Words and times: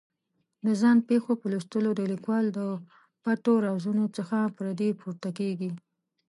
د 0.65 0.67
ځان 0.81 0.97
پېښو 1.09 1.31
په 1.41 1.45
لوستلو 1.51 1.89
د 1.95 2.01
لیکوال 2.11 2.45
د 2.57 2.59
پټو 3.23 3.53
رازونو 3.67 4.05
څخه 4.17 4.37
پردې 4.57 4.89
پورته 4.99 5.29
کېږي. 5.39 5.71